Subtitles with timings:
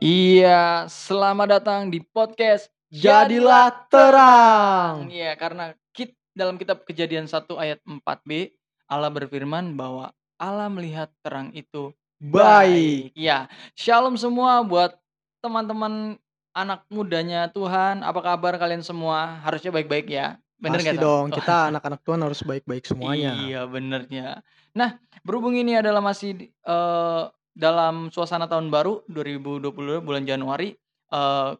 [0.00, 5.12] Iya, selamat datang di podcast Jadilah terang.
[5.12, 8.48] Iya, karena kit dalam kitab Kejadian 1 ayat 4b
[8.88, 10.08] Allah berfirman bahwa
[10.40, 13.12] Allah melihat terang itu Baik.
[13.12, 14.96] Iya, shalom semua buat
[15.44, 16.16] teman-teman
[16.56, 18.00] anak mudanya Tuhan.
[18.00, 19.36] Apa kabar kalian semua?
[19.44, 20.40] Harusnya baik-baik ya.
[20.56, 21.04] Bener Pasti Sal?
[21.04, 23.36] dong, kita anak-anak Tuhan harus baik-baik semuanya.
[23.36, 24.40] Iya, benernya.
[24.72, 24.96] Nah,
[25.28, 27.24] berhubung ini adalah masih eh,
[27.60, 30.72] dalam suasana tahun baru 2022 bulan Januari,
[31.12, 31.50] eh,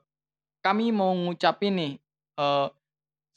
[0.64, 1.94] kami mau ngucapin nih
[2.40, 2.68] eh,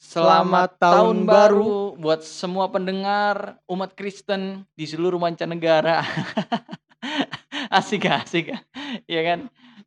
[0.00, 6.00] Selamat tahun, tahun baru buat semua pendengar umat Kristen di seluruh mancanegara.
[7.76, 8.24] asik gak?
[8.24, 8.62] Asik gak?
[9.04, 9.38] Iya kan?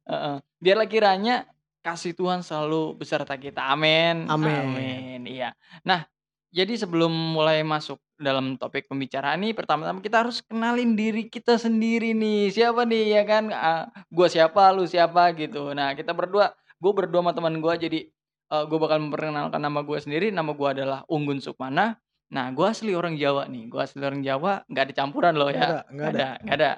[0.06, 0.38] Heeh.
[0.62, 1.36] Biarlah kiranya
[1.82, 3.74] kasih Tuhan selalu beserta kita.
[3.74, 4.30] Amin.
[4.30, 4.54] Amin.
[4.54, 5.22] Amin.
[5.26, 5.56] Iya.
[5.82, 6.06] Nah,
[6.52, 12.16] jadi sebelum mulai masuk dalam topik pembicaraan ini, pertama-tama kita harus kenalin diri kita sendiri
[12.18, 12.50] nih.
[12.50, 13.52] Siapa nih ya kan?
[13.54, 15.76] Ah, gua siapa, lu siapa gitu.
[15.76, 18.10] Nah, kita berdua, gue berdua sama teman gua jadi
[18.48, 20.32] eh, gue bakal memperkenalkan nama gue sendiri.
[20.34, 22.00] Nama gua adalah Unggun Sukmana.
[22.34, 23.68] Nah, gua asli orang Jawa nih.
[23.70, 25.62] Gua asli orang Jawa, nggak ada campuran loh ya.
[25.62, 26.28] ada, nggak ada.
[26.42, 26.72] nggak ada.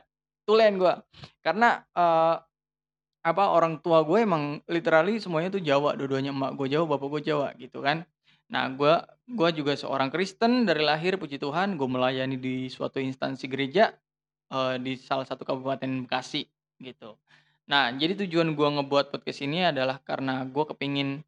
[0.49, 0.93] Tulen gua.
[1.45, 2.35] Karena eh,
[3.19, 7.21] apa orang tua gue emang literally semuanya tuh Jawa, dua-duanya emak gue Jawa, bapak gue
[7.31, 8.07] Jawa gitu kan.
[8.49, 13.45] Nah, gua gua juga seorang Kristen dari lahir puji Tuhan, gue melayani di suatu instansi
[13.45, 13.93] gereja
[14.49, 16.49] eh, di salah satu kabupaten Bekasi
[16.81, 17.17] gitu.
[17.69, 21.21] Nah, jadi tujuan gua ngebuat podcast ini adalah karena gua kepingin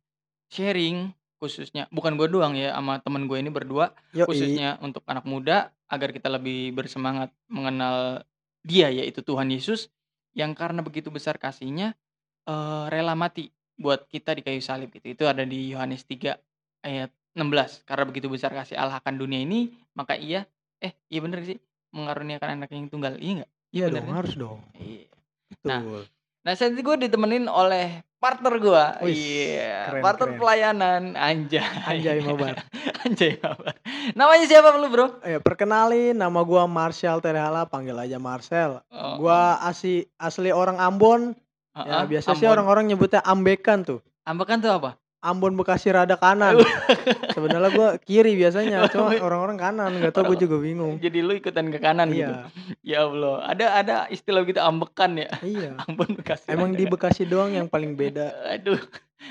[0.50, 4.30] sharing khususnya bukan gue doang ya sama temen gue ini berdua Yoi.
[4.30, 8.22] khususnya untuk anak muda agar kita lebih bersemangat mengenal
[8.62, 9.90] dia yaitu Tuhan Yesus
[10.38, 11.98] yang karena begitu besar kasihnya
[12.46, 13.50] eh, rela mati
[13.82, 15.10] buat kita di kayu salib gitu.
[15.10, 16.38] Itu ada di Yohanes 3
[16.84, 17.88] ayat 16.
[17.88, 20.44] Karena begitu besar kasih Allah akan dunia ini, maka ia
[20.82, 21.58] eh iya bener sih
[21.94, 23.16] mengaruniakan anak yang tunggal.
[23.18, 23.52] Iya enggak?
[23.72, 24.18] Iya bener dong, kan?
[24.20, 24.60] harus dong.
[24.76, 25.08] Iya.
[25.52, 26.02] Betul.
[26.42, 28.86] Nah, saat itu gue ditemenin oleh partner gue.
[29.14, 30.40] Iya, keren, partner keren.
[30.42, 31.62] pelayanan anjay.
[31.86, 32.66] Anjay mabar.
[33.06, 33.78] anjay mabar.
[34.18, 35.22] Namanya siapa lu, Bro?
[35.22, 38.81] Eh, perkenalin nama gua Marshall Terhala, panggil aja Marcel.
[38.90, 41.38] Oh, Gua asli asli orang Ambon.
[41.78, 42.53] oh, Ya, oh, biasa sih Ambon.
[42.58, 44.00] orang-orang nyebutnya Ambekan tuh.
[44.25, 44.98] Ambekan tuh apa?
[45.22, 46.58] Ambon Bekasi rada kanan.
[47.38, 50.98] Sebenarnya gua kiri biasanya, cuma orang-orang kanan, nggak tahu gua juga bingung.
[50.98, 52.26] Jadi lu ikutan ke kanan gitu.
[52.26, 52.50] Iya,
[52.82, 55.30] Ya Allah, ada ada istilah gitu ambekan ya.
[55.42, 55.78] iya.
[55.86, 56.50] Ambon Bekasi.
[56.50, 58.34] Emang di Bekasi doang yang paling beda.
[58.52, 58.81] Aduh.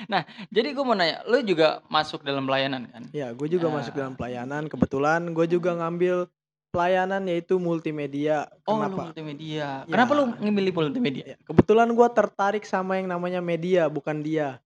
[0.07, 3.03] Nah, jadi gue mau nanya, lu juga masuk dalam pelayanan kan?
[3.11, 3.75] Ya, gue juga Ah.
[3.75, 4.71] masuk dalam pelayanan.
[4.71, 6.31] Kebetulan gue juga ngambil
[6.71, 8.47] pelayanan yaitu multimedia.
[8.63, 9.11] Oh, lu Kenapa?
[9.11, 9.83] multimedia.
[9.83, 9.91] Ya.
[9.91, 11.35] Kenapa lu memilih multimedia?
[11.43, 14.63] Kebetulan gue tertarik sama yang namanya media, bukan dia.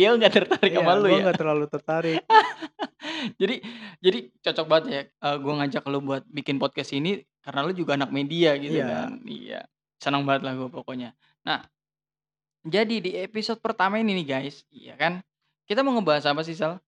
[0.00, 1.22] Dia nggak tertarik sama lu gue ya?
[1.22, 2.20] nggak terlalu tertarik.
[3.40, 3.56] jadi
[4.00, 7.92] jadi cocok banget ya eh, gue ngajak lu buat bikin podcast ini karena lu juga
[7.94, 8.86] anak media gitu Iya.
[8.86, 9.60] kan iya
[9.96, 11.12] senang banget lah gue pokoknya
[11.42, 11.60] nah
[12.62, 15.20] jadi di episode pertama ini nih guys iya kan
[15.64, 16.80] kita mau ngebahas apa sih Sal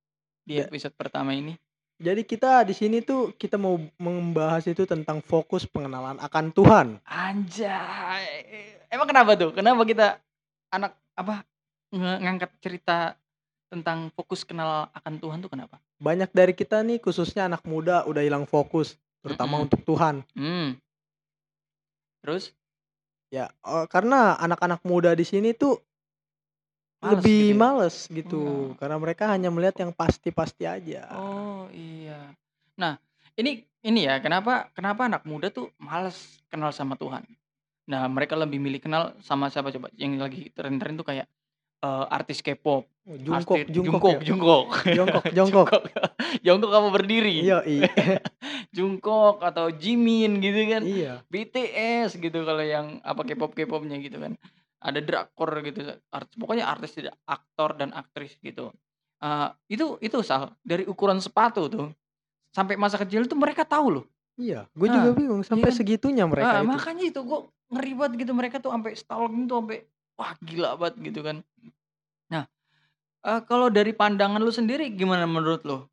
[0.43, 0.65] di Ya.
[0.65, 1.57] episode pertama ini
[1.97, 6.87] Jadi kita di sini tuh kita mau membahas itu tentang fokus pengenalan akan Tuhan.
[7.05, 8.27] anjay
[8.89, 10.07] emang kenapa tuh kenapa kita
[10.69, 11.47] anak apa
[11.93, 13.15] nge- ngangkat cerita
[13.69, 18.21] tentang fokus kenal akan Tuhan tuh kenapa Banyak dari kita nih khususnya anak muda udah
[18.27, 19.65] hilang fokus, terutama Mm-mm.
[19.71, 20.27] untuk Tuhan.
[20.35, 20.77] hmm
[22.23, 22.51] terus
[23.33, 25.81] Ya, eh, karena anak-anak muda di sini tuh
[27.01, 27.59] Males lebih gitu ya?
[27.59, 28.77] males gitu, Oh.
[28.79, 31.09] karena mereka hanya melihat yang pasti-pasti aja.
[31.17, 32.31] Oh iya.
[32.79, 32.95] Nah
[33.35, 36.15] ini ini ya kenapa kenapa anak muda tuh males
[36.47, 37.27] kenal sama Tuhan.
[37.91, 41.27] Nah mereka lebih milih kenal sama siapa coba yang lagi tren-tren tuh kayak
[41.83, 44.21] eh, artis K-pop, Oh, Jungkook, artis- Jungkook, ya?
[44.23, 45.67] Jungkook, Jongkok, Jongkok.
[45.69, 45.83] Jungkook,
[46.41, 47.37] Jungkook apa berdiri?
[47.43, 47.91] Iya, iya.
[48.71, 51.19] Jungkook atau Jimin gitu kan, iya.
[51.27, 54.39] BTS gitu kalau yang apa K-pop K-popnya gitu kan.
[54.79, 58.71] Ada drakor gitu, artis, pokoknya artis tidak aktor dan aktris gitu.
[59.19, 61.91] Eh, itu itu sal dari ukuran sepatu tuh
[62.51, 64.05] sampai masa kecil tuh mereka tahu loh.
[64.35, 65.77] Iya, gue Nah, juga bingung sampai kan?
[65.77, 66.69] segitunya mereka Ah, itu.
[66.69, 69.79] makanya itu gue ngeri banget gitu mereka tuh sampai stalking tuh sampai
[70.15, 71.37] wah gila banget gitu kan.
[73.23, 75.87] Eh, kalau dari pandangan lu sendiri gimana menurut lu?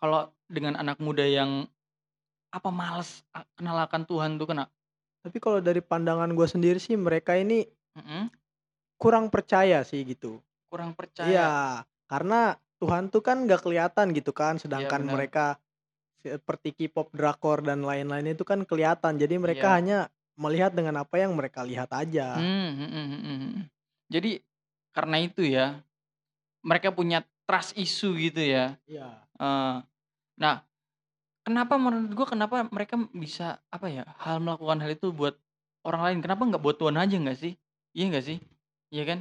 [0.00, 1.68] Kalau dengan anak muda yang
[2.48, 4.64] apa males a- kenal akan Tuhan tuh kena?
[5.20, 8.32] Tapi kalau dari pandangan gue sendiri sih mereka ini Mm-mm,
[8.96, 10.40] kurang percaya sih gitu.
[10.72, 11.28] kurang percaya.
[11.28, 11.52] Iya,
[12.08, 15.12] karena Tuhan tuh kan gak kelihatan gitu kan, sedangkan benar.
[15.12, 15.46] mereka
[16.24, 19.20] seperti K-pop, drakor dan lain-lain itu kan kelihatan.
[19.20, 19.76] Jadi mereka Iya.
[19.76, 19.98] hanya
[20.40, 22.40] melihat dengan apa yang mereka lihat aja.
[22.40, 23.68] Hmm, hmm.
[24.08, 24.40] Jadi
[24.96, 25.76] karena itu ya
[26.62, 28.78] mereka punya trust issue gitu ya.
[28.86, 29.08] Iya.
[29.38, 29.76] Eh,
[30.38, 30.56] nah,
[31.42, 35.34] kenapa menurut gua kenapa mereka bisa apa ya hal melakukan hal itu buat
[35.82, 36.18] orang lain?
[36.22, 37.52] Kenapa nggak buat Tuhan aja nggak sih?
[37.92, 38.38] Iya nggak sih?
[38.94, 39.18] Iya kan?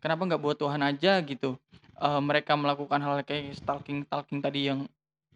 [0.00, 1.56] Kenapa nggak buat Tuhan aja gitu?
[2.00, 4.88] Eee, mereka melakukan hal kayak stalking-stalking tadi yang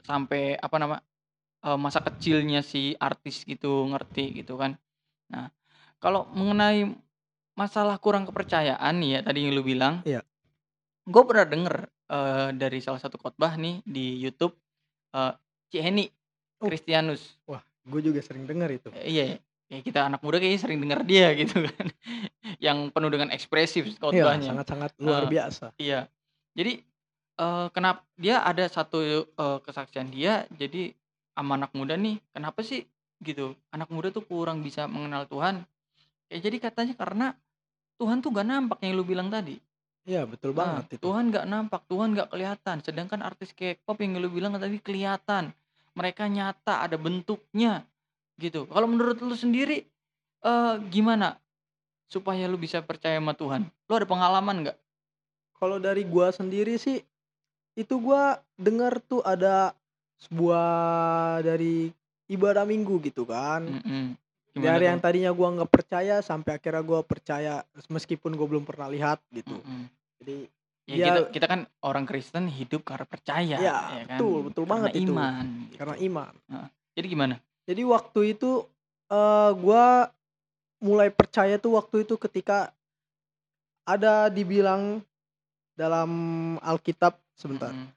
[0.04, 0.96] sampai apa nama,
[1.64, 4.76] eee, masa kecilnya si artis gitu ngerti gitu kan.
[5.32, 5.52] Nah,
[6.00, 6.92] kalau mengenai
[7.56, 10.24] masalah kurang kepercayaan ya tadi yang lu bilang, Iya.
[11.04, 11.74] Gue pernah denger,
[12.08, 14.56] eee, dari salah satu khotbah nih di YouTube,
[15.14, 15.32] eee,
[15.72, 16.06] Cik Heni
[16.62, 16.70] Oh.
[16.70, 17.36] Kristianus.
[17.44, 18.88] Wah, gue juga sering denger itu.
[18.96, 19.24] Eee, iya,
[19.68, 21.86] ya kita anak muda kayaknya sering denger dia gitu kan,
[22.62, 24.50] yang penuh dengan ekspresif Iya, khotbahnya.
[24.56, 25.32] sangat-sangat luar Heeh.
[25.32, 25.66] biasa.
[25.76, 26.00] Iya.
[26.56, 26.72] Jadi,
[27.40, 28.98] eee, kenap dia ada satu,
[29.28, 30.94] eee, kesaksian dia, jadi
[31.36, 32.86] sama anak muda nih, kenapa sih
[33.20, 35.66] gitu, anak muda tuh kurang bisa mengenal Tuhan.
[36.32, 37.26] Ya jadi katanya karena
[38.00, 39.56] Tuhan tuh nggak nampak yang lu bilang tadi.
[40.04, 41.04] Iya, betul Nah, banget itu.
[41.08, 42.76] Tuhan nggak nampak, Tuhan nggak kelihatan.
[42.84, 45.50] Sedangkan artis K-pop yang lu bilang tadi kelihatan.
[45.96, 47.88] Mereka nyata, ada bentuknya
[48.36, 48.68] gitu.
[48.68, 49.86] Kalau menurut lu sendiri,
[50.44, 51.40] eee, gimana
[52.10, 53.64] supaya lu bisa percaya sama Tuhan?
[53.88, 54.78] Lu ada pengalaman nggak?
[55.56, 57.00] Kalau dari gua sendiri sih,
[57.78, 59.72] itu gua denger tuh ada
[60.28, 60.68] sebuah
[61.40, 61.88] dari
[62.28, 63.64] ibadah minggu gitu kan.
[63.64, 64.18] Mhm.
[64.54, 64.90] Gimana Dari tuh?
[64.94, 69.58] yang tadinya gua nggak percaya sampai akhirnya gua percaya meskipun gua belum pernah lihat gitu.
[69.58, 69.84] Mhm.
[70.22, 70.36] Jadi
[70.84, 74.20] Ya dia kita kita kan orang Kristen hidup karena percaya, Ya, ya kan?
[74.20, 75.10] betul, betul Karena banget itu.
[75.10, 75.76] iman, gitu.
[75.80, 76.32] karena iman.
[76.94, 77.34] Jadi gimana?
[77.64, 78.50] Jadi waktu itu
[79.10, 80.12] eh gua
[80.84, 82.68] mulai percaya tuh waktu itu ketika
[83.82, 85.00] ada dibilang
[85.74, 86.10] dalam
[86.60, 87.72] Alkitab sebentar.
[87.72, 87.88] Mhm.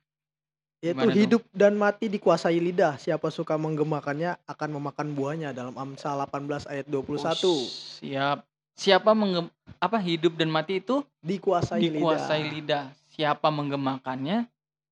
[0.78, 1.18] Yaitu Gimana tuh?
[1.18, 3.02] hidup dan mati dikuasai lidah.
[3.02, 7.18] Siapa suka menggemakannya akan memakan buahnya dalam Amsal 18 ayat 21.
[7.18, 7.42] Us,
[7.98, 8.46] siap.
[8.78, 9.50] Siapa menggem
[9.82, 12.54] apa hidup dan mati itu Dikuasai, dikuasai lidah.
[12.54, 13.10] lidah.
[13.10, 14.46] Siapa menggemakannya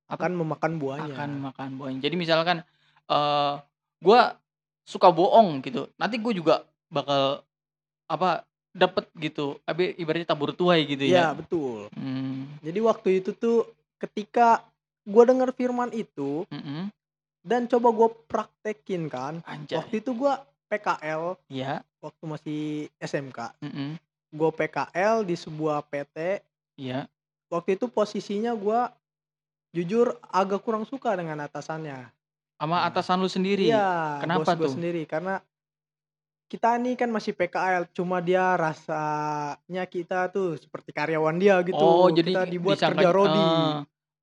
[0.05, 1.13] Akan memakan buahnya.
[1.13, 1.99] akan makan buahnya.
[2.01, 2.57] Jadi misalkan
[3.05, 3.53] eh
[4.01, 4.37] gua
[4.81, 5.89] suka bohong gitu.
[5.95, 7.45] Nanti gue juga bakal
[8.05, 9.61] apa dapat gitu.
[9.63, 11.37] Abi ibaratnya tabur tuai gitu Iya, ya.
[11.37, 11.89] betul.
[11.93, 12.49] Hmm.
[12.61, 14.65] Jadi waktu itu tuh ketika
[15.05, 16.89] gua dengar firman itu mhm.
[17.41, 19.39] dan coba gua praktekin kan.
[19.45, 19.77] Anjay.
[19.77, 21.85] Waktu itu gua PKL Iya.
[22.01, 22.61] waktu masih
[22.97, 23.53] SMK.
[23.61, 24.01] mhm.
[24.35, 26.43] Gue PKL di sebuah PT.
[26.75, 27.07] Iya.
[27.47, 28.91] Waktu itu posisinya gua
[29.71, 32.11] jujur agak kurang suka dengan atasannya.
[32.55, 33.67] Sama Nah, atasan lu sendiri.
[33.67, 34.75] Iya, Kenapa bos gue tuh?
[34.75, 35.39] sendiri karena
[36.45, 41.75] kita nih kan masih PKL, cuma dia rasanya kita tuh seperti karyawan dia gitu.
[41.75, 43.39] Oh, jadi kita dibuat disangka kerja rodi.
[43.39, 43.75] eh,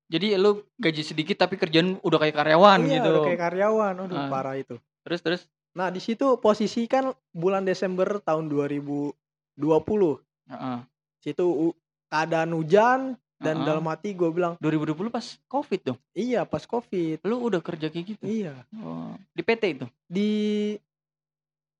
[0.05, 3.09] jadi lu gaji sedikit tapi kerjaan udah kayak karyawan iya, gitu.
[3.09, 3.93] udah kayak karyawan.
[3.99, 4.29] Aduh, Ah.
[4.29, 4.75] parah itu.
[5.01, 5.41] Terus terus?
[5.73, 10.21] Nah, di situ posisi kan bulan Desember tahun 2020.
[10.45, 10.79] Heeh.
[11.19, 11.73] Situ
[12.07, 12.99] keadaan hujan
[13.37, 13.65] dan Heeh.
[13.65, 15.99] dalam hati gue bilang, 2020 pas Covid dong.
[16.13, 17.19] iya pas Covid.
[17.23, 18.23] Lu udah kerja kayak gitu.
[18.23, 18.53] Iya.
[18.79, 19.85] Oh, di PT itu.
[20.05, 20.29] Di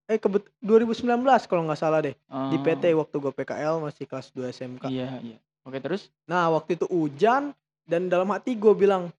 [0.04, 1.08] eh kebet 2019
[1.46, 2.16] kalau nggak salah deh.
[2.52, 4.90] Di PT Oh, waktu gue PKL masih kelas 2 SMK.
[4.90, 5.38] Iya, iya.
[5.64, 6.12] Oke, terus?
[6.26, 9.12] Nah waktu itu hujan dan dalam hati gue bilang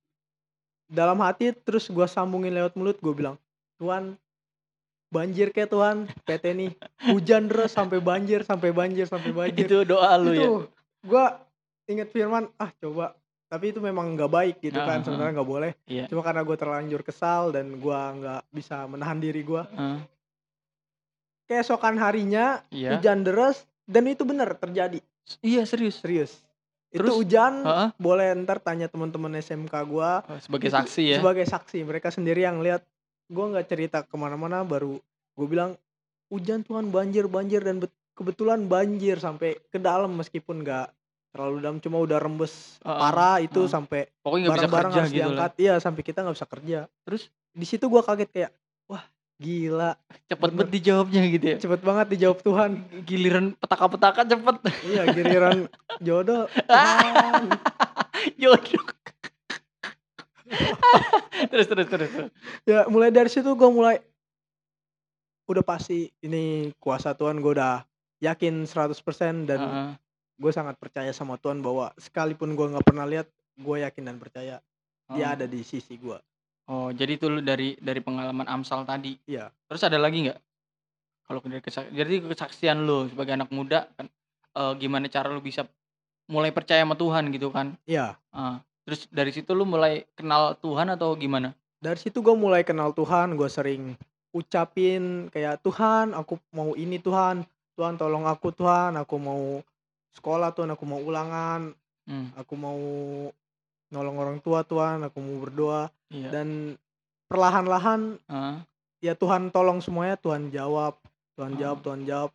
[0.85, 3.37] dalam hati terus gue sambungin lewat mulut gue bilang
[3.81, 4.17] Tuhan
[5.09, 5.97] banjir kayak Tuhan
[6.27, 6.71] PT nih
[7.07, 10.43] hujan terus sampai banjir sampai banjir sampai banjir itu doa lu ya.
[10.43, 10.51] itu
[11.07, 11.25] gue
[11.87, 13.15] inget firman ah coba
[13.47, 15.05] tapi itu memang nggak baik gitu Ah, ah, kan ah.
[15.05, 16.05] sebenarnya nggak boleh Iya.
[16.11, 19.99] cuma karena gue terlanjur kesal dan gue nggak bisa menahan diri gue Heeh.
[21.47, 22.97] keesokan harinya Iya.
[22.99, 24.99] hujan deras dan itu benar terjadi
[25.41, 26.05] Iya, serius.
[26.05, 26.44] serius
[26.95, 27.15] itu Terus?
[27.17, 27.89] hujan Heeh.
[27.99, 31.19] boleh ntar tanya teman-teman SMK gua Oh, sebagai Itu saksi ya.
[31.19, 32.87] sebagai saksi mereka sendiri yang lihat
[33.27, 35.03] gua nggak cerita ke mana-mana baru
[35.35, 35.75] gue bilang
[36.31, 40.87] hujan Tuhan banjir banjir dan bet- kebetulan banjir sampai ke dalam meskipun nggak
[41.29, 43.67] terlalu dalam cuma udah rembes Heeh, parah itu heeh.
[43.69, 45.27] sampai Pokoknya nggak bisa barang-barang kerja harus gitu lah.
[45.27, 48.51] diangkat iya sampai kita nggak bisa kerja Terus di situ gua kaget kayak
[49.37, 50.57] gila cepet Bener.
[50.57, 51.57] banget dijawabnya gitu ya.
[51.59, 52.71] cepet banget dijawab Tuhan
[53.03, 54.57] Giliran petaka-petaka cepet.
[54.85, 55.59] iya giliran
[55.99, 57.45] jodoh Tuhan.
[58.41, 58.85] Jodoh.
[61.51, 62.09] terus terus terus.
[62.09, 62.31] terus.
[62.65, 63.99] ya mulai dari situ gue mulai
[65.45, 67.85] udah pasti ini kuasa Tuhan gue udah
[68.21, 68.97] yakin 100%
[69.45, 69.89] dan Heeh.
[70.37, 74.57] gue sangat percaya sama Tuhan bahwa sekalipun gue nggak pernah lihat gue yakin dan percaya
[75.07, 75.35] dia Oh.
[75.35, 76.17] ada di sisi gue
[76.65, 79.21] Oh, jadi itu lu dari dari pengalaman Amsal tadi.
[79.29, 79.53] Iya.
[79.69, 80.39] Terus ada lagi nggak?
[81.25, 84.07] Kalau dari kesak jadi kesaksian lu sebagai anak muda kan
[84.57, 85.69] eh, gimana cara lu bisa
[86.29, 87.77] mulai percaya sama Tuhan gitu kan?
[87.85, 88.17] Iya.
[88.33, 91.53] Ah, terus dari situ lu mulai kenal Tuhan atau gimana?
[91.85, 93.93] dari situ gue mulai kenal Tuhan gue sering
[94.33, 97.45] ucapin kayak Tuhan aku mau ini Tuhan
[97.77, 99.61] Tuhan tolong aku Tuhan aku mau
[100.17, 102.81] sekolah Tuhan aku mau ulangan Hmm, aku mau
[103.95, 106.35] nolong orang tua Tuhan aku mau berdoa iya.
[106.35, 106.75] dan
[107.31, 108.67] perlahan-lahan Ah,
[108.99, 110.99] ya Tuhan tolong semuanya Tuhan jawab
[111.39, 111.59] Tuhan Oh.
[111.63, 112.31] jawab Tuhan jawab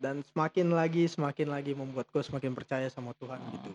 [0.00, 3.50] dan semakin lagi semakin lagi membuat gue semakin percaya sama Tuhan Oh.
[3.52, 3.70] gitu.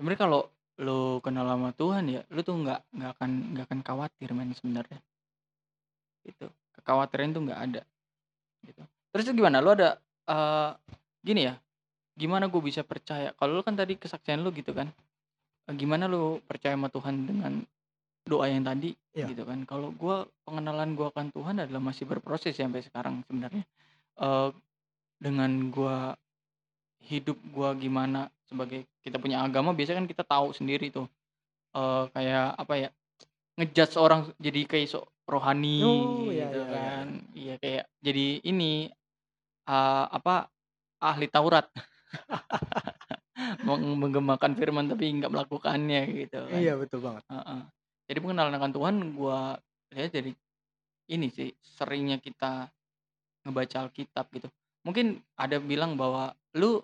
[0.00, 0.40] Sebenarnya kalau
[0.78, 5.00] lu kenal sama Tuhan ya, lu tuh nggak nggak akan nggak akan khawatir men sebenarnya.
[6.22, 6.46] Gitu.
[6.78, 7.82] Kekhawatiran tuh nggak ada.
[8.62, 8.82] Gitu.
[9.10, 9.58] Terus itu gimana?
[9.58, 9.98] Lu ada
[10.28, 10.70] eh
[11.24, 11.58] gini ya,
[12.14, 13.34] gimana gue bisa percaya?
[13.34, 14.86] Kalau lu kan tadi kesaksian lu gitu kan,
[15.76, 17.52] gimana lu percaya sama Tuhan dengan
[18.24, 19.32] doa yang tadi Iya.
[19.34, 19.64] gitu kan?
[19.66, 23.64] Kalau gua pengenalan gua akan Tuhan adalah masih berproses ya sampai sekarang sebenarnya.
[24.20, 24.50] Eh
[25.18, 26.14] dengan gua
[27.02, 31.08] hidup gua gimana sebagai kita punya agama biasanya kan kita tahu sendiri tuh
[31.74, 32.88] eh kayak apa ya
[33.58, 37.06] ngejudge orang jadi kayak sok rohani Oh, iya, gitu iya, iya, kan
[37.36, 38.88] iya kayak jadi ini
[39.68, 40.48] eh, apa
[41.02, 41.66] ahli Taurat
[43.66, 47.24] menggemakan firman tapi nggak melakukannya gitu kan Iya betul banget.
[47.30, 47.60] Heeh.
[48.08, 49.56] Jadi pengenalan akan Tuhan gua
[49.92, 50.32] lihat dari
[51.08, 52.68] ini sih seringnya kita
[53.48, 54.48] ngebaca Alkitab gitu.
[54.84, 56.80] Mungkin ada bilang bahwa lu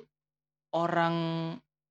[0.76, 1.14] orang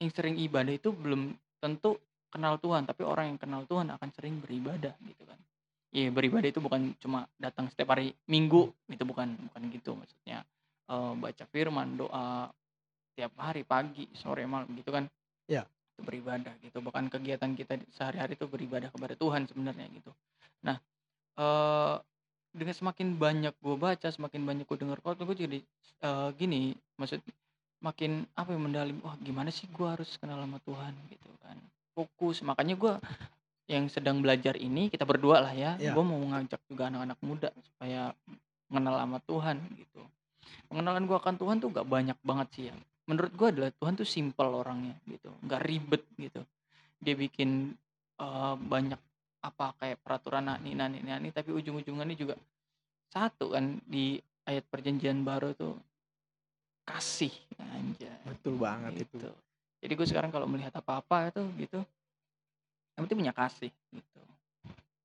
[0.02, 1.98] yang sering ibadah itu belum tentu
[2.34, 5.40] kenal Tuhan, tapi orang yang kenal Tuhan akan sering beribadah gitu kan.
[5.94, 10.42] Iya, beribadah itu bukan cuma datang setiap hari Minggu, itu bukan bukan gitu maksudnya.
[10.90, 12.50] Eh, baca firman, doa
[13.14, 15.06] tiap hari pagi, sore, malam gitu kan.
[15.50, 15.64] Iya.
[15.94, 16.82] Itu beribadah gitu.
[16.82, 20.12] Bahkan kegiatan kita sehari-hari itu beribadah kepada Tuhan sebenarnya gitu.
[20.66, 20.78] Nah,
[21.38, 21.96] eh
[22.54, 25.60] dengan semakin banyak gue baca, semakin banyak gue dengar khotbah, gue jadi
[26.06, 27.18] eh, gini, maksud
[27.84, 31.58] makin apa yang mendalim, wah gimana sih gue harus kenal sama Tuhan gitu kan.
[31.98, 32.94] Fokus, makanya gue
[33.68, 35.92] yang sedang belajar ini kita berdua lah ya, Iya.
[35.92, 38.12] gue mau ngajak juga anak-anak muda supaya
[38.72, 40.02] mengenal sama Tuhan gitu.
[40.72, 42.76] Pengenalan gue akan Tuhan tuh gak banyak banget sih ya.
[43.04, 46.42] Menurut gue adalah Tuhan tuh simple orangnya gitu, nggak ribet gitu.
[47.04, 47.76] Dia bikin
[48.20, 49.00] eh, banyak
[49.44, 52.40] apa kayak peraturan nani nani nani tapi ujung-ujungannya juga
[53.12, 54.16] satu kan di
[54.48, 55.76] ayat perjanjian baru tuh
[56.88, 59.20] kasih anjay Betul banget itu.
[59.20, 59.30] gitu.
[59.84, 61.80] Jadi gue sekarang kalau melihat apa-apa itu gitu,
[62.96, 64.22] yang penting punya kasih gitu.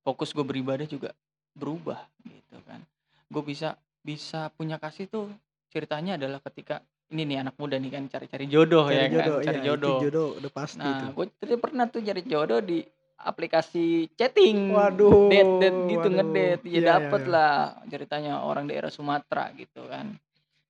[0.06, 1.10] Fokus gue beribadah juga
[1.58, 2.78] berubah gitu kan.
[3.26, 3.74] Gue bisa
[4.06, 5.26] bisa punya kasih tuh
[5.74, 9.46] ceritanya adalah ketika ini nih anak muda nih kan cari-cari jodoh Cari ya jodoh, kan,
[9.48, 9.98] cari iya, jodoh.
[10.04, 10.80] jodoh udah pasti.
[10.84, 12.78] Nah, gue tadi pernah tuh cari jodoh di
[13.18, 16.12] aplikasi chatting, Waduh, date date gitu waduh.
[16.14, 17.32] ngedate, ya Iya, iya, dapet iya.
[17.32, 17.52] lah
[17.88, 20.14] ceritanya orang daerah Sumatera gitu kan,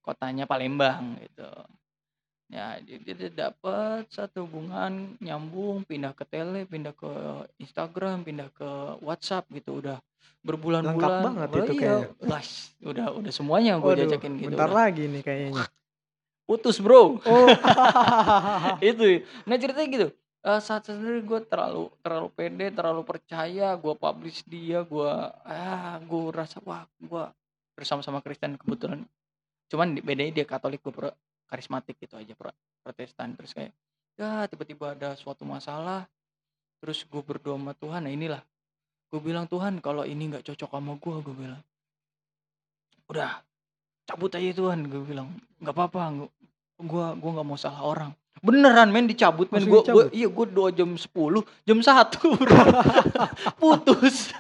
[0.01, 1.51] kotanya Palembang gitu.
[2.49, 7.13] Ya, dia dapet satu hubungan nyambung, pindah ke tele, pindah ke
[7.61, 8.71] Instagram, pindah ke
[9.05, 10.01] WhatsApp gitu, udah
[10.41, 11.21] berbulan-bulan.
[11.29, 12.41] banget Oh itu iya, kayaknya.
[12.89, 14.49] udah udah semuanya gue jajakin gitu.
[14.49, 14.79] bentar udah.
[14.81, 15.69] lagi nih kayaknya.
[16.49, 17.21] Putus bro.
[17.29, 17.49] Oh,
[18.81, 19.21] itu.
[19.45, 20.09] Nah ceritanya gitu.
[20.39, 25.13] Eh, saat sendiri gue terlalu terlalu pede terlalu percaya gue publish dia gue
[25.45, 27.25] ah gue rasa wah gue
[27.77, 29.05] bersama-sama Kristen kebetulan.
[29.69, 31.19] Cuman bedanya dia Katolik gue pro-
[31.53, 32.49] karismatik gitu aja pro,
[32.81, 33.37] Protestan.
[33.37, 33.77] Terus kayak
[34.17, 36.09] ya tiba-tiba ada suatu masalah
[36.81, 38.09] terus gue berdoa sama Tuhan.
[38.09, 38.43] Nah inilah.
[39.13, 41.63] Gue bilang Tuhan kalau ini nggak cocok sama gue gue bilang.
[43.05, 43.45] Udah
[44.09, 45.29] cabut aja Tuhan gue bilang
[45.61, 46.27] nggak apa-apa
[46.81, 50.09] gue gue nggak mau salah orang beneran men dicabut men gue dicabut?
[50.15, 51.05] iya gue doa jam 10
[51.67, 51.93] jam 1
[53.61, 54.33] putus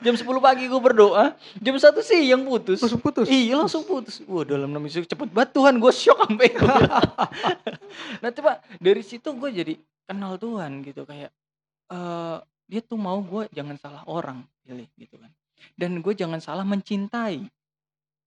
[0.00, 3.26] jam 10 pagi gue berdoa jam 1 sih yang putus langsung putus.
[3.26, 4.22] Iya langsung putus.
[4.24, 6.54] Wah dalam nama Yesus cepet banget Tuhan gue shock sampai
[8.22, 9.74] nah coba dari situ gue jadi
[10.06, 11.34] kenal Tuhan gitu kayak
[11.90, 15.30] eh dia tuh mau gue jangan salah orang pilih gitu kan.
[15.78, 17.46] Dan gue jangan salah mencintai.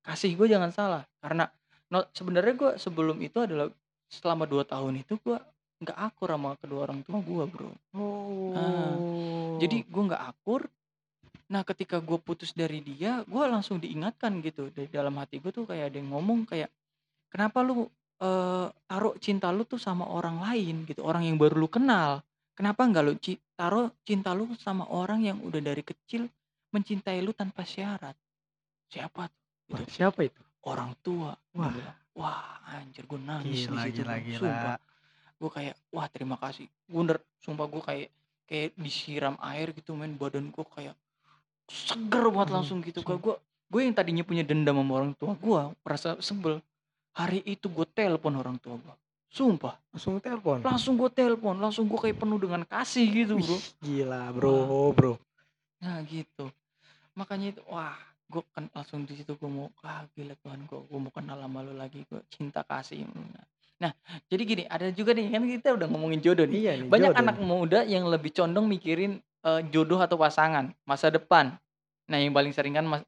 [0.09, 1.45] Kasih gue jangan salah karena
[1.93, 3.69] no, sebenarnya gue sebelum itu adalah
[4.09, 5.37] selama dua tahun itu gue
[5.85, 7.71] nggak akur sama kedua orang tua gue bro.
[7.93, 9.55] Oh.
[9.61, 10.65] Jadi gue nggak akur.
[11.53, 15.69] Nah ketika gue putus dari dia, gue langsung diingatkan gitu dari dalam hati gue tuh
[15.69, 16.73] kayak ada yang ngomong kayak
[17.29, 17.85] kenapa lu
[18.19, 22.25] eh, taruh cinta lu tuh sama orang lain gitu, orang yang baru lu kenal.
[22.57, 26.27] Kenapa nggak lu ci- taruh cinta lu sama orang yang udah dari kecil
[26.75, 28.17] mencintai lu tanpa syarat?
[28.91, 29.31] Siapa?
[29.31, 29.48] tuh?
[29.69, 29.91] Wah, Gitu.
[29.93, 30.41] siapa itu?
[30.61, 31.33] Orang tua.
[31.53, 31.69] Wah.
[31.69, 33.97] bilang, Wah anjir gue nangis Gila, di situ.
[33.97, 34.39] gila, gila.
[34.41, 34.75] Sumpah
[35.39, 38.07] gue kayak wah terima kasih Wunder sumpah gue kayak
[38.43, 40.91] kayak disiram air gitu men badan gue kayak
[41.65, 43.35] seger banget Hmm, langsung gitu kayak gue
[43.65, 46.59] gue yang tadinya punya dendam sama orang tua gue merasa sebel
[47.13, 48.95] hari itu gue telepon orang tua gue
[49.29, 50.59] sumpah Langsung telepon.
[50.59, 54.55] langsung gue telepon langsung gue kayak penuh dengan kasih gitu bro Wih, gila, bro,
[54.91, 55.13] bro.
[55.79, 56.51] nah gitu
[57.15, 57.95] makanya itu wah
[58.29, 61.59] gue kan langsung di situ gue mau ah gila Tuhan gue gue mau kenal sama
[61.65, 63.03] lu lagi gue cinta kasih
[63.79, 63.91] nah
[64.29, 66.87] jadi gini ada juga nih kan kita udah ngomongin jodoh nih Iya nih.
[66.91, 71.57] banyak jodoh anak muda yang lebih condong mikirin eh, jodoh atau pasangan masa depan
[72.09, 73.01] nah yang paling sering kan mas,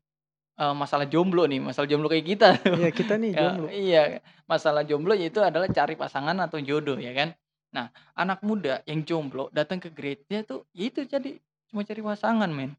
[0.62, 2.50] eee, masalah jomblo nih, masalah jomblo kayak kita.
[2.70, 3.68] Iya, kita nih Ya, jomblo.
[3.74, 4.04] iya,
[4.46, 7.34] masalah jomblo itu adalah cari pasangan atau jodoh ya kan.
[7.74, 11.40] Nah, anak muda yang jomblo datang ke gereja tuh, ya itu jadi
[11.72, 12.78] cuma cari pasangan men.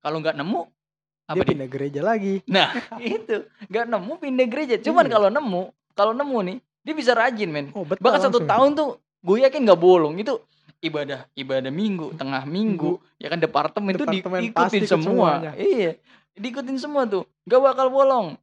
[0.00, 0.62] Kalau nggak nemu,
[1.28, 2.40] apa Dia pindah gereja lagi.
[2.48, 2.72] Nah,
[3.04, 4.74] itu, nggak nemu pindah gereja.
[4.80, 5.12] Cuman Iya.
[5.12, 6.56] kalau nemu kalau nemu nih,
[6.86, 7.66] dia bisa rajin men.
[7.76, 10.40] Oh, betah Bahkan satu tahun tuh gue yakin nggak bolong, itu
[10.78, 15.30] ibadah ibadah minggu, tengah minggu, ya kan departemen itu Departemen pasti diikutin ikut semua.
[15.58, 15.90] Iya,
[16.38, 18.38] diikutin semua tuh, nggak bakal bolong.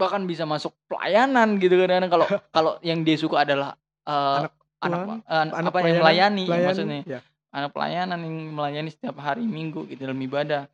[0.00, 2.24] Bahkan bisa masuk pelayanan gitu kan kalau
[2.56, 3.76] kalau yang dia suka adalah
[4.08, 7.20] eh, Anak anak eh, anak apa yang melayani Pelayan, maksudnya ya.
[7.52, 10.64] anak pelayanan yang melayani setiap hari minggu gitu dalam ibadah.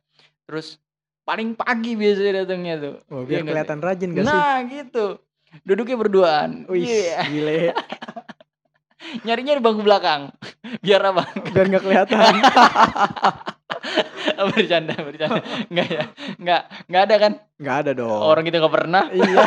[0.47, 0.79] Terus
[1.27, 2.95] paling pagi biasanya datangnya tuh.
[3.11, 3.47] Oh, Iya nggak biar sih?
[3.51, 4.31] kelihatan rajin gak sih?
[4.31, 5.05] Nah gitu,
[5.67, 6.49] duduknya berduaan.
[6.71, 7.19] Wih, Iya.
[7.27, 7.59] gile.
[9.27, 10.31] Nyarinya di bangku belakang.
[10.83, 11.23] Biar apa?
[11.51, 12.33] Biar gak kelihatan.
[14.55, 15.39] bercanda, bercanda.
[15.71, 16.03] Enggak ya.
[16.39, 17.33] Enggak, enggak ada kan?
[17.59, 18.19] Gak ada dong.
[18.19, 19.03] Orang kita nggak pernah.
[19.11, 19.43] Iya.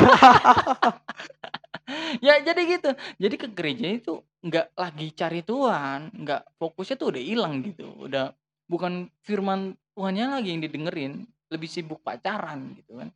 [2.23, 2.91] Ya jadi gitu.
[3.19, 7.91] Jadi ke gereja itu nggak lagi cari Tuhan, nggak fokusnya tuh udah hilang gitu.
[7.99, 8.31] Udah
[8.71, 13.11] bukan firman Tuhannya lagi yang didengerin, lebih sibuk pacaran gitu kan.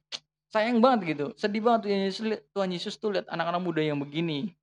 [0.51, 1.27] Sayang banget gitu.
[1.39, 2.25] Sedih banget Tuhan Yesus,
[2.55, 4.55] Tuhan Yesus tuh lihat anak-anak muda yang begini.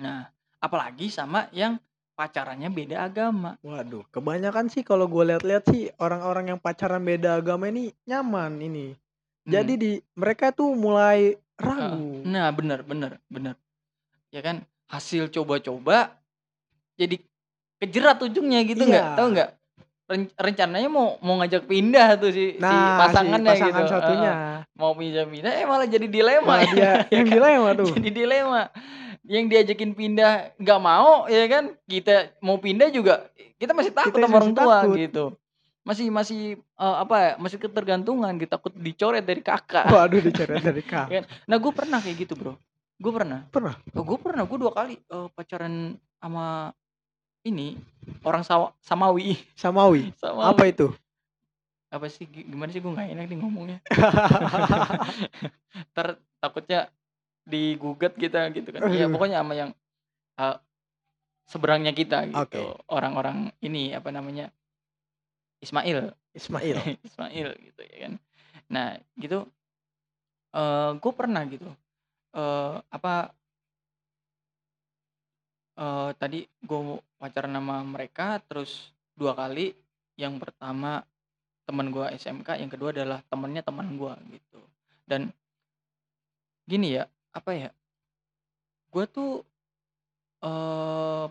[0.00, 0.28] Nah,
[0.60, 1.76] apalagi sama yang
[2.16, 3.56] pacarannya beda agama.
[3.64, 8.92] Waduh, kebanyakan sih kalau gue lihat-lihat sih orang-orang yang pacaran beda agama ini nyaman ini.
[8.92, 9.52] Hmm.
[9.56, 12.20] Jadi di mereka tuh mulai ragu.
[12.28, 13.56] Nah, bener, bener, bener.
[14.28, 16.12] Ya kan, hasil coba-coba
[17.00, 17.16] jadi
[17.80, 19.06] kejerat ujungnya gitu nggak?
[19.12, 19.16] Iya.
[19.16, 19.50] Tahu nggak?
[20.10, 23.92] Ren- rencananya mau mau ngajak pindah tuh si, si Nah, pasangannya si pasangan gitu.
[23.92, 24.32] satunya.
[24.32, 24.58] Heeh.
[24.74, 26.72] mau pindah-pindah, eh malah jadi dilema Malah ya.
[26.72, 27.94] dia yang dilema tuh.
[27.94, 28.62] jadi dilema.
[29.22, 31.64] Yang diajakin pindah nggak mau, ya kan?
[31.84, 34.96] Kita mau pindah juga, kita masih takut Kita sama orang tua takut.
[34.96, 35.24] gitu.
[35.80, 37.30] Masih masih eh, apa ya?
[37.36, 39.86] Masih ketergantungan, kita takut dicoret dari kakak.
[39.86, 41.06] Waduh, dicoret dari kak.
[41.06, 41.24] Kan?
[41.44, 42.58] Nah, gue pernah kayak gitu, bro.
[42.96, 43.46] Gue pernah.
[43.48, 43.78] Pernah?
[43.92, 44.42] Oh, gue pernah.
[44.42, 45.74] Gue dua kali eh, pacaran
[46.18, 46.74] sama
[47.42, 47.80] ini
[48.22, 49.36] orang Sawa, Samawi.
[49.60, 50.12] Samawi.
[50.16, 50.46] Samawi.
[50.50, 50.86] Apa itu?
[51.90, 52.28] Apa sih?
[52.28, 53.78] Gi- Gimana sih gue nggak enak nih ngomongnya.
[55.94, 56.06] Ntar
[56.38, 56.86] takutnya
[57.42, 58.86] digugat kita gitu kan.
[58.92, 59.70] Ya pokoknya sama yang
[60.38, 60.56] eh,
[61.50, 62.38] seberangnya kita gitu.
[62.38, 62.62] Oke.
[62.86, 64.54] Orang-orang ini apa namanya?
[65.60, 66.14] Ismail.
[66.32, 66.76] Ismail.
[67.08, 68.12] Ismail gitu ya kan.
[68.70, 69.48] Nah, gitu
[70.50, 71.66] eh gue pernah gitu.
[72.30, 73.34] eh apa
[75.80, 76.80] eh tadi gue
[77.16, 79.72] pacaran sama mereka terus dua kali.
[80.14, 81.00] Yang pertama
[81.64, 84.60] teman gue SMK, yang kedua adalah temennya teman gue gitu.
[85.08, 85.32] Dan
[86.66, 87.70] gini ya, apa ya?
[88.92, 89.40] Gue tuh
[90.40, 91.26] eh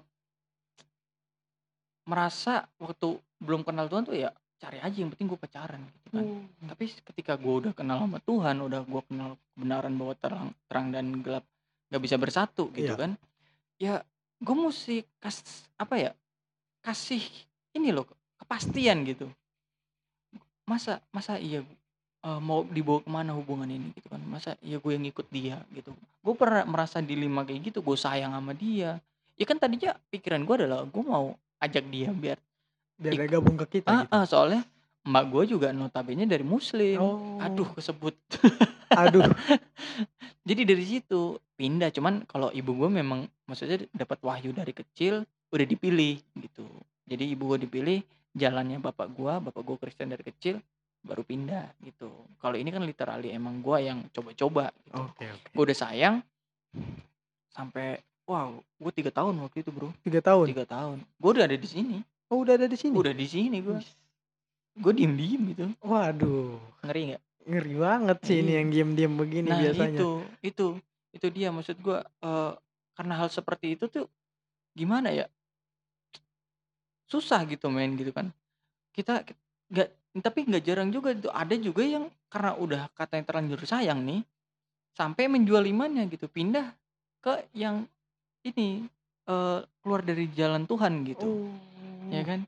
[2.10, 6.26] merasa waktu belum kenal Tuhan tuh ya cari aja yang penting gue pacaran gitu kan.
[6.74, 6.84] Tapi
[7.14, 11.46] ketika gue udah kenal sama Tuhan, udah gue kenal kebenaran bahwa terang, terang dan gelap
[11.94, 12.98] nggak bisa bersatu gitu Iya.
[12.98, 13.12] kan.
[13.80, 13.96] Ya
[14.40, 15.44] gue mesti kas
[15.76, 16.12] apa ya
[16.80, 17.24] kasih
[17.76, 18.08] ini loh
[18.40, 19.28] kepastian gitu.
[20.64, 21.62] Masa masa iya
[22.24, 24.22] eh, mau dibawa ke mana hubungan ini gitu kan.
[24.24, 25.92] Masa iya gue yang ngikut dia gitu.
[26.24, 27.80] Gue pernah merasa dilema kayak gitu.
[27.84, 28.98] Gue sayang sama dia.
[29.36, 32.40] Ya kan tadinya pikiran gue adalah gue mau ajak dia biar
[33.00, 34.12] Biar dia gabung ke kita ah, gitu.
[34.12, 34.62] ah, soalnya
[35.08, 37.00] mbak gue juga notabene dari muslim.
[37.00, 37.40] Oh.
[37.40, 38.16] Aduh kesebut.
[38.92, 39.24] Aduh.
[40.48, 41.92] Jadi dari situ pindah.
[41.92, 46.64] Cuman kalau ibu gue memang maksudnya dapat wahyu dari kecil udah dipilih gitu.
[47.04, 48.00] Jadi ibu gue dipilih
[48.32, 50.64] jalannya bapak gue, bapak gue Kristen dari kecil
[51.00, 52.08] baru pindah gitu.
[52.38, 55.00] Kalau ini kan literally emang gue yang coba-coba gitu.
[55.02, 55.48] Oke, oke.
[55.52, 56.16] Gue udah sayang
[57.50, 60.46] sampai wow, gue tiga tahun waktu itu bro, Tiga tahun.
[60.48, 60.98] tiga tahun.
[61.18, 61.98] Gue udah ada di sini,
[62.30, 62.94] Oh, udah ada di sini.
[62.94, 63.82] udah di sini gue.
[64.78, 66.62] Gue diem diem gitu, Waduh.
[66.86, 67.24] ngeri nggak?
[67.50, 69.98] Ngeri banget sih ini yang diem-diem begini nah biasanya.
[69.98, 70.10] itu
[70.46, 70.66] itu
[71.14, 72.54] itu dia maksud gue eh,
[72.94, 74.06] karena hal seperti itu tuh
[74.78, 75.26] gimana ya?
[77.10, 78.30] Susah gitu main gitu kan.
[78.94, 79.26] Kita
[79.70, 84.22] nggak tapi nggak jarang juga itu ada juga yang karena udah katanya terlanjur sayang nih
[84.98, 86.74] sampai menjual imannya gitu pindah
[87.22, 87.86] ke yang
[88.46, 88.86] ini
[89.30, 91.50] eh, keluar dari jalan Tuhan gitu.
[91.50, 92.10] Oh.
[92.10, 92.46] ya kan?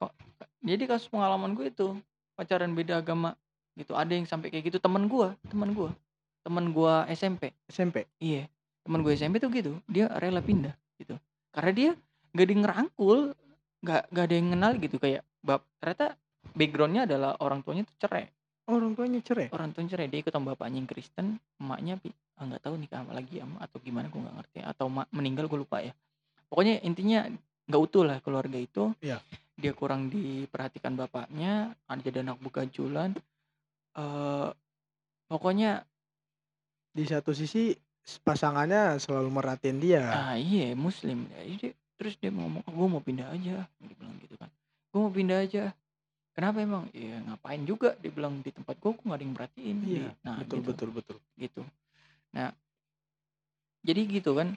[0.00, 0.12] Kok
[0.64, 1.96] jadi kasus pengalaman gue itu
[2.36, 3.36] pacaran beda agama
[3.76, 3.92] gitu.
[3.92, 5.90] Ada yang sampai kayak gitu teman gue teman gue
[6.44, 8.04] teman gue SMP SMP.
[8.20, 8.44] iya
[8.84, 11.16] teman gue SMP tuh gitu dia rela pindah gitu
[11.50, 11.90] karena dia
[12.36, 13.18] nggak di ngerangkul
[13.80, 16.20] nggak nggak ada yang kenal gitu kayak bab ternyata
[16.52, 18.28] backgroundnya adalah orang tuanya tuh cerai
[18.64, 19.48] orang tuanya cerai.
[19.52, 21.26] orang tuanya cerai dia ikut sama bapaknya yang Kristen
[21.60, 22.00] emaknya
[22.36, 25.48] ah, nggak tahu nikah sama lagi sama atau gimana gue nggak ngerti atau ma- meninggal
[25.48, 25.92] gue lupa ya
[26.48, 27.28] pokoknya intinya
[27.64, 29.20] nggak utuh lah keluarga itu Iya.
[29.56, 33.16] dia kurang diperhatikan bapaknya ada jadi anak begajulan
[33.94, 34.48] eh
[35.28, 35.84] pokoknya
[36.94, 37.74] Di satu sisi
[38.22, 40.04] pasangannya selalu merhatiin dia.
[40.06, 41.26] ah iya muslim.
[41.26, 44.50] Jadi dia- terus dia ngomong gue mau pindah aja dia bilang gitu kan.
[44.94, 45.74] Gue mau pindah aja.
[46.34, 46.90] Kenapa emang?
[46.94, 49.76] Ya ngapain juga dia bilang di tempat gue kok nggak ada yang merhatiin.
[49.86, 51.16] Iya, nah betul gitu, betul betul.
[51.38, 51.62] gitu.
[52.30, 52.54] Nah
[53.82, 54.54] jadi gitu kan.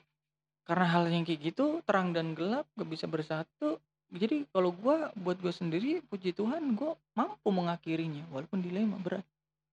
[0.68, 3.80] Karena hal yang kayak gitu terang dan gelap gak bisa bersatu.
[4.12, 8.28] Jadi kalau gua buat gue sendiri puji Tuhan gue mampu mengakhirinya.
[8.36, 9.24] Walaupun dilema berat.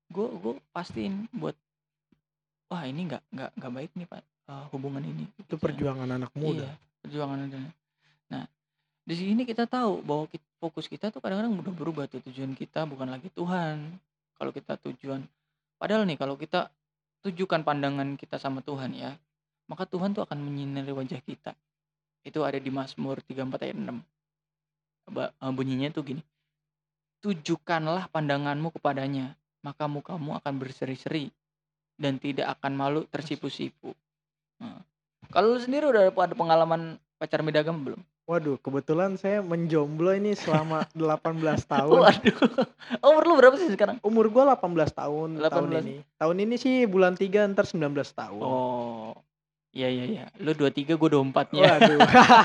[0.06, 1.58] Gue gue pastiin buat
[2.68, 6.64] wah ini nggak nggak nggak baik nih pak eh, hubungan ini Itu perjuangan anak muda.
[6.64, 6.72] Iya,
[7.04, 7.58] perjuangan ada.
[8.32, 8.44] Nah,
[9.04, 12.88] di sini kita tahu bahwa kit- fokus kita tuh kadang-kadang udah berubah tuh tujuan kita
[12.88, 14.00] bukan lagi Tuhan.
[14.34, 15.22] Kalau kita tujuan,
[15.78, 16.72] padahal nih kalau kita
[17.22, 19.14] tujukan pandangan kita sama Tuhan ya,
[19.70, 21.54] maka Tuhan tuh akan menyinari wajah kita.
[22.24, 24.00] Itu ada di Mazmur 34 ayat 6.
[25.12, 26.22] Ba- eh, Bunyinya tuh gini.
[27.24, 31.32] Tujukanlah pandanganmu kepadanya, maka mukamu akan berseri-seri
[31.94, 33.94] dan tidak akan malu tersipu-sipu.
[34.58, 34.82] Nah,
[35.30, 38.00] kalau lu sendiri udah ada pengalaman pacar medagam belum?
[38.24, 41.20] Waduh, kebetulan saya menjomblo ini selama 18
[41.68, 41.92] tahun.
[41.92, 42.38] Waduh.
[43.12, 44.00] Umur lu berapa sih sekarang?
[44.00, 44.64] Umur gua 18
[44.96, 45.84] tahun tahun 18.
[45.84, 45.94] ini.
[46.16, 48.40] Tahun ini sih bulan 3 ntar 19 tahun.
[48.40, 49.12] Oh.
[49.74, 50.24] Iya iya iya.
[50.40, 51.62] Lu 23, gua 24 nya.
[51.76, 51.98] Waduh.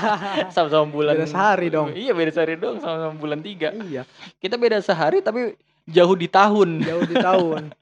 [0.54, 1.16] Sama-sama bulan.
[1.16, 1.96] Beda sehari dong.
[1.96, 3.72] Iya, beda sehari dong sama-sama bulan 3.
[3.88, 4.02] iya,
[4.36, 5.56] Kita beda sehari tapi
[5.88, 7.72] jauh di tahun, jauh di tahun.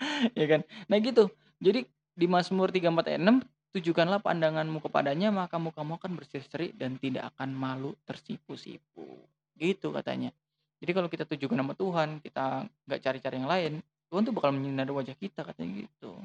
[0.38, 0.60] ya kan?
[0.88, 1.28] Nah gitu.
[1.60, 1.84] Jadi
[2.16, 7.54] di Mazmur 34 ayat 6 tujukanlah pandanganmu kepadanya maka mukamu akan berseri-seri dan tidak akan
[7.54, 9.06] malu tersipu-sipu.
[9.54, 10.34] Gitu katanya.
[10.80, 13.72] Jadi kalau kita tujukan sama Tuhan, kita nggak cari-cari yang lain,
[14.08, 16.16] Tuhan tuh bakal menyinari wajah kita katanya gitu.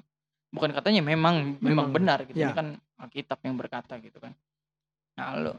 [0.56, 2.40] Bukan katanya memang memang, Memang, benar gitu.
[2.40, 2.56] Ini ya.
[2.56, 4.32] kan Alkitab yang berkata gitu kan.
[5.20, 5.54] Nah, lo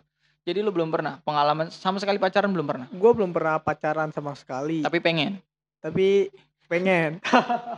[0.46, 4.30] jadi lu belum pernah pengalaman sama sekali pacaran belum pernah, Gua belum pernah pacaran sama
[4.38, 5.42] sekali, tapi pengen.
[5.82, 6.30] tapi
[6.66, 7.22] pengen.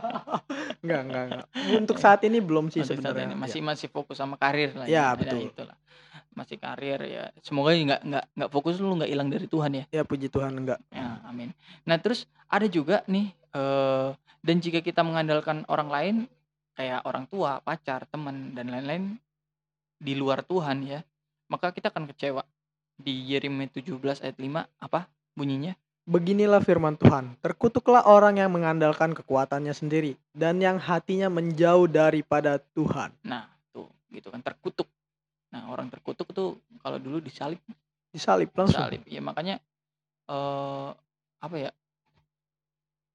[0.83, 1.45] enggak, enggak, enggak.
[1.77, 3.37] Untuk saat ini belum sih sebenarnya.
[3.37, 5.49] masih masih fokus sama karir lah Ya, ya, betul.
[5.49, 5.77] itulah.
[6.33, 7.31] Masih karir ya.
[7.41, 9.83] Semoga nggak nggak nggak fokus lu nggak hilang dari Tuhan ya.
[9.89, 10.01] Ya.
[10.01, 10.79] ya puji Tuhan enggak.
[10.93, 11.53] Ya, amin.
[11.85, 16.15] Nah, terus ada juga nih eh dan jika kita mengandalkan orang lain
[16.79, 19.19] kayak orang tua, pacar, teman dan lain-lain
[19.99, 21.03] di luar Tuhan ya,
[21.51, 22.43] maka kita akan kecewa.
[22.99, 25.75] Di Yeremia 17 ayat 5 apa bunyinya?
[26.09, 33.13] Beginilah firman Tuhan, terkutuklah orang yang mengandalkan kekuatannya sendiri dan yang hatinya menjauh daripada Tuhan.
[33.21, 34.89] Nah, tuh gitu kan terkutuk.
[35.53, 37.61] Nah, orang terkutuk tuh kalau dulu disalib
[38.09, 38.81] Disalib langsung.
[38.81, 39.61] salib ya makanya
[40.25, 40.89] eh
[41.39, 41.69] apa ya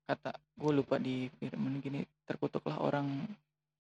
[0.07, 3.27] kata gue lupa di firman gini terkutuklah orang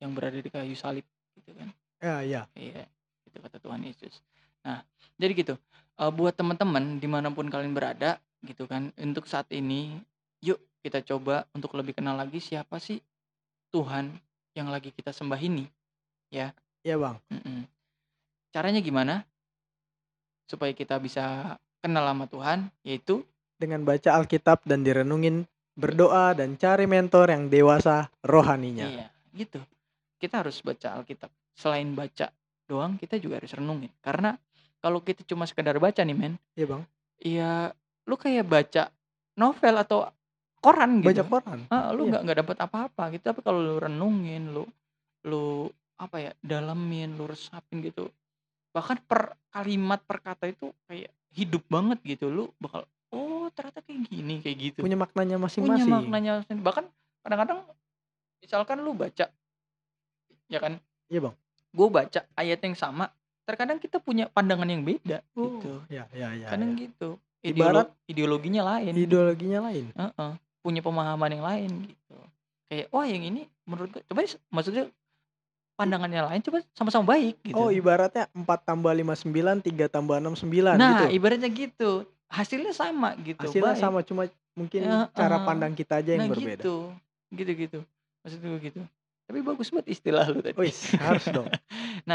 [0.03, 1.07] yang berada di kayu salib
[1.39, 1.71] gitu kan
[2.03, 2.43] Ya, ya.
[2.59, 2.83] iya
[3.25, 4.21] itu kata Tuhan Yesus
[4.67, 4.83] nah
[5.15, 5.55] jadi gitu
[5.95, 9.95] Eh, buat teman-teman di mana pun kalian berada gitu kan untuk saat ini
[10.43, 12.99] yuk kita coba untuk lebih kenal lagi siapa sih
[13.71, 14.11] Tuhan
[14.59, 15.71] yang lagi kita sembah ini
[16.83, 17.23] Ya, Bang.
[17.31, 17.63] Mm-mm.
[18.51, 19.23] caranya gimana
[20.51, 23.23] supaya kita bisa kenal sama Tuhan yaitu
[23.55, 25.47] Dengan baca Alkitab dan direnungin,
[25.79, 28.91] berdoa dan cari mentor yang dewasa rohaninya.
[28.91, 29.63] Iya, gitu.
[30.19, 31.31] Kita harus baca Alkitab.
[31.55, 32.35] Selain baca
[32.67, 33.95] doang, kita juga harus renungin.
[34.03, 34.35] Karena
[34.85, 36.83] kalau kita cuma sekedar baca nih, men, Iya, Bang.
[37.17, 37.73] ya
[38.05, 38.93] lu kayak baca
[39.35, 40.05] novel atau
[40.61, 41.09] koran gitu.
[41.09, 41.59] Baca koran.
[41.73, 42.11] Ah, lu Iya.
[42.13, 43.25] nggak nggak dapat apa-apa gitu.
[43.25, 44.69] Tapi kalau lu renungin, lu
[45.25, 48.13] lu apa ya, dalemin, lu resapin gitu.
[48.77, 52.29] Bahkan per kalimat per kata itu kayak hidup banget gitu.
[52.29, 54.79] Lu bakal oh ternyata kayak gini, kayak gitu.
[54.85, 55.89] Punya maknanya punya masing-masing.
[55.89, 56.61] maknanya sendiri.
[56.61, 56.85] bahkan
[57.25, 57.65] kadang-kadang
[58.45, 59.33] misalkan lu baca
[60.45, 60.77] ya kan
[61.09, 61.35] Iya, Bang.
[61.73, 63.09] gue baca ayat yang sama
[63.45, 66.49] terkadang kita punya pandangan yang beda gitu Ya, ya, ya.
[66.49, 66.89] kadang ya.
[66.89, 67.09] gitu
[67.41, 69.85] Ibarat- Ideolo- ideologinya lain Ideologinya lain.
[69.93, 70.33] Heeh.
[70.59, 72.17] punya pemahaman yang lain gitu
[72.67, 74.89] kayak wah yang ini menurut gue coba maksudnya
[75.75, 79.29] pandangannya lain coba sama-sama baik gitu Oh, ibaratnya 4 tambah 59,
[79.61, 81.05] 3 tambah 69 nah gitu.
[81.13, 81.91] ibaratnya gitu
[82.27, 83.83] hasilnya sama gitu Hasilnya baik.
[83.83, 84.23] sama cuma
[84.55, 85.45] mungkin Ya, cara eh.
[85.45, 86.57] pandang kita aja yang nah berbeda.
[86.57, 86.75] gitu
[87.31, 87.79] gitu gitu
[88.23, 88.81] maksud gue gitu
[89.25, 91.49] tapi bagus banget istilah lu tadi Wih, harus dong.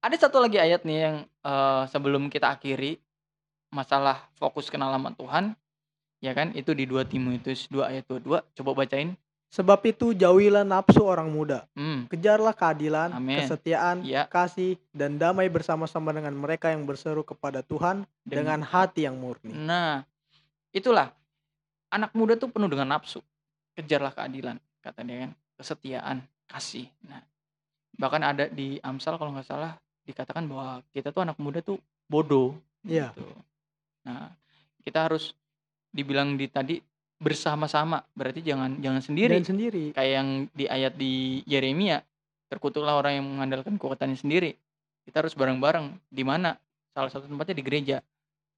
[0.00, 2.96] ada satu lagi ayat nih yang eh, sebelum kita akhiri
[3.70, 5.54] masalah fokus kenal sama Tuhan
[6.24, 6.52] ya kan?
[6.56, 9.16] Itu di 2 Timotius 2 ayat 22 coba bacain.
[9.50, 11.66] Sebab itu jauhilah nafsu orang muda.
[11.74, 12.06] hmm.
[12.06, 13.42] Kejarlah keadilan, Amin.
[13.42, 14.30] kesetiaan, ya.
[14.30, 19.50] kasih, dan damai bersama-sama dengan mereka yang berseru kepada Tuhan dengan hati yang murni.
[19.50, 20.06] nah
[20.70, 21.10] itulah.
[21.90, 23.18] Anak muda tuh penuh dengan nafsu.
[23.74, 25.32] Kejarlah keadilan kata dia kan.
[25.58, 26.86] Kesetiaan kasih.
[27.10, 27.26] Nah
[28.00, 29.76] bahkan ada di Amsal kalau nggak salah
[30.10, 31.78] dikatakan bahwa kita tuh anak muda tuh
[32.10, 33.12] bodoh Iya.
[33.14, 33.26] gitu.
[34.08, 34.32] Nah,
[34.82, 35.36] kita harus
[35.92, 36.80] dibilang di tadi
[37.20, 38.00] bersama-sama.
[38.16, 39.36] Berarti jangan jangan sendiri.
[39.36, 39.84] Dan sendiri.
[39.92, 42.00] Kayak yang di ayat di Yeremia,
[42.48, 44.56] terkutuklah orang yang mengandalkan kekuatannya sendiri.
[45.04, 45.92] Kita harus bareng-bareng.
[46.08, 46.56] Di mana?
[46.90, 47.96] Salah satu tempatnya di gereja.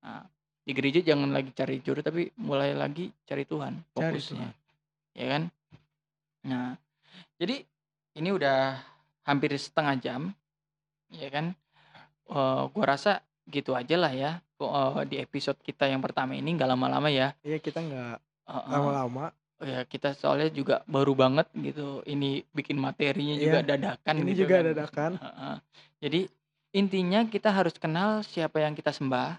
[0.03, 0.25] Nah,
[0.62, 4.47] di gereja jangan lagi cari jodoh tapi mulai lagi cari Tuhan Cari fokusnya.
[4.47, 5.19] Tuhan.
[5.19, 5.43] Ya kan?
[6.47, 6.69] Nah,
[7.37, 7.67] jadi
[8.15, 8.79] ini udah
[9.27, 10.21] hampir setengah jam.
[11.12, 11.53] Ya kan?
[12.27, 14.31] Eh, gua rasa gitu aja lah ya.
[14.57, 17.35] Eh, di episode kita yang pertama ini nggak lama-lama ya.
[17.42, 18.14] Iya kita nggak
[18.46, 18.70] Heeh.
[18.70, 19.25] lama-lama.
[19.62, 22.03] Ya kita soalnya juga baru banget gitu.
[22.03, 24.64] Ini bikin materinya juga Iya, dadakan Ini gitu juga kan.
[24.66, 25.11] dadakan.
[25.18, 25.57] Heeh.
[26.03, 26.20] Jadi
[26.72, 29.38] intinya kita harus kenal siapa yang kita sembah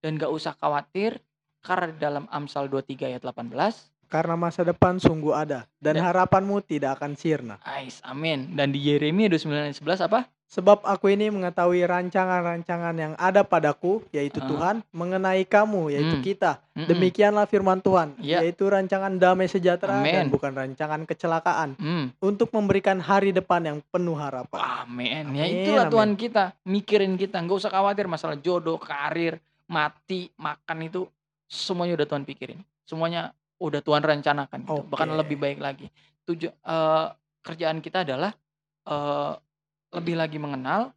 [0.00, 1.20] dan gak usah khawatir
[1.60, 6.64] karena di dalam Amsal 23 ayat 18 Karena masa depan sungguh ada dan Dan- harapanmu
[6.64, 7.56] tidak akan sirna.
[7.62, 8.56] Ais, amin.
[8.56, 10.20] Dan di Yeremia 29 ayat 11 apa?
[10.50, 14.50] Sebab aku ini mengetahui rancangan-rancangan yang ada padaku, yaitu Ah.
[14.50, 16.26] Tuhan, mengenai kamu, yaitu Hmm.
[16.26, 16.52] kita.
[16.74, 16.90] Mm-mm.
[16.90, 18.42] Demikianlah firman Tuhan, Ya.
[18.42, 20.34] yaitu rancangan damai sejahtera dan Amin.
[20.34, 22.10] bukan rancangan kecelakaan, Hmm.
[22.18, 24.58] untuk memberikan hari depan yang penuh harapan.
[24.58, 25.38] Amin.
[25.38, 25.94] Ya itulah amin.
[25.94, 26.44] Tuhan kita.
[26.66, 27.38] Mikirin kita.
[27.38, 29.38] Nggak usah khawatir masalah jodoh, karir,
[29.70, 31.06] mati, makan itu.
[31.46, 32.58] Semuanya udah Tuhan pikirin.
[32.82, 33.30] Semuanya
[33.62, 34.66] udah Tuhan rencanakan.
[34.66, 34.82] Gitu.
[34.82, 35.18] Bahkan Oke.
[35.22, 35.86] lebih baik lagi.
[36.26, 37.06] Tuju, eh,
[37.40, 38.34] kerjaan kita adalah
[38.82, 39.32] eh,
[39.90, 40.94] lebih lagi mengenal,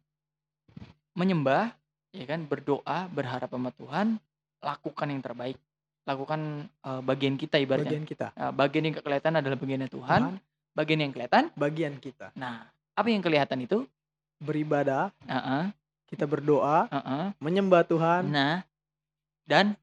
[1.14, 1.74] menyembah,
[2.14, 4.18] ya kan, berdoa, berharap sama Tuhan,
[4.62, 5.58] lakukan yang terbaik.
[6.04, 7.90] Lakukan eh, bagian kita ibaratnya.
[7.96, 10.20] Bagian kita, Nah, bagian yang kelihatan adalah bagiannya Tuhan.
[10.30, 10.36] Tuhan,
[10.74, 12.34] Bagian yang kelihatan, bagian kita.
[12.34, 12.66] nah
[12.98, 13.86] apa yang kelihatan itu?
[14.42, 15.70] Beribadah, Heeh,
[16.10, 17.30] kita berdoa, heeh.
[17.38, 18.66] menyembah Tuhan, Nah,
[19.46, 19.78] dan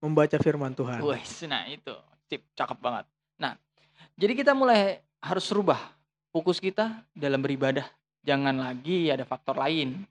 [0.00, 0.96] membaca firman Tuhan.
[1.04, 1.92] wes, nah itu,
[2.24, 3.04] sip, cakep banget.
[3.36, 3.52] Nah,
[4.16, 5.78] jadi kita mulai harus rubah
[6.32, 7.84] fokus kita dalam beribadah.
[8.22, 10.06] Jangan lagi ada faktor lain.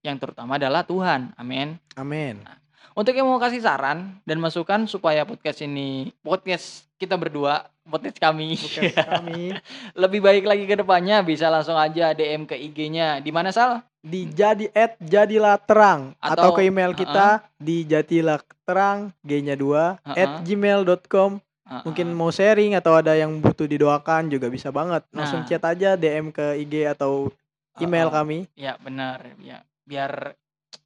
[0.00, 1.32] Yang terutama adalah Tuhan.
[1.34, 1.80] Amin.
[1.94, 2.44] Amin.
[2.92, 8.56] Untuk yang mau kasih saran dan masukan supaya podcast ini, podcast kita berdua, podcast kami,
[8.56, 9.52] Podcast kami
[10.02, 13.20] lebih baik lagi ke depannya, bisa langsung aja DM ke IG-nya.
[13.20, 13.84] Di mana, Sal?
[14.00, 19.98] di jadi at jadilah terang atau, Atau- ke email kita di jadilah terang g-nya 2
[20.06, 20.42] at Uh-uh.
[20.46, 21.82] gmail.com Heeh.
[21.82, 25.48] mungkin mau sharing atau ada yang butuh didoakan juga bisa banget langsung Nah.
[25.50, 27.34] chat aja DM ke IG atau
[27.78, 28.16] email Heeh.
[28.16, 30.34] kami Ya benar ya biar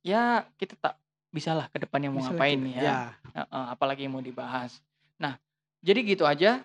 [0.00, 0.94] ya kita tak
[1.30, 2.98] bisalah ke depannya mau Bisa ngapain kita- ya,
[3.32, 4.82] Heeh, apalagi yang mau dibahas.
[5.16, 5.38] Nah
[5.80, 6.60] jadi gitu aja.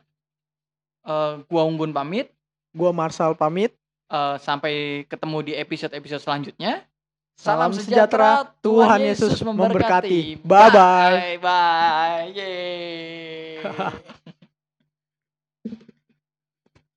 [1.02, 2.34] Eh, gua Unggun pamit.
[2.72, 3.72] gua Marsal pamit
[4.06, 4.74] Eh, sampai
[5.06, 6.86] ketemu di episode-episode selanjutnya.
[7.36, 10.40] Salam sejahtera, Tuhan Yesus memberkati.
[10.40, 11.14] Bye-bye.
[11.18, 12.32] Bye bye.
[12.32, 13.60] Yeay.